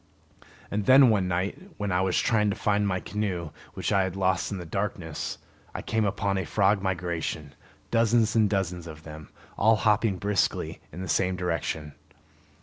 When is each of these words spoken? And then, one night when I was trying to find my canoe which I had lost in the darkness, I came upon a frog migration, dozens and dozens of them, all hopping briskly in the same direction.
And 0.71 0.87
then, 0.87 1.11
one 1.11 1.27
night 1.27 1.59
when 1.77 1.91
I 1.91 2.01
was 2.01 2.17
trying 2.17 2.49
to 2.49 2.55
find 2.55 2.87
my 2.87 2.99
canoe 2.99 3.51
which 3.75 3.91
I 3.91 4.01
had 4.01 4.15
lost 4.15 4.51
in 4.51 4.57
the 4.57 4.65
darkness, 4.65 5.37
I 5.75 5.83
came 5.83 6.05
upon 6.05 6.39
a 6.39 6.43
frog 6.43 6.81
migration, 6.81 7.53
dozens 7.91 8.35
and 8.35 8.49
dozens 8.49 8.87
of 8.87 9.03
them, 9.03 9.29
all 9.59 9.75
hopping 9.75 10.17
briskly 10.17 10.81
in 10.91 11.03
the 11.03 11.07
same 11.07 11.35
direction. 11.35 11.93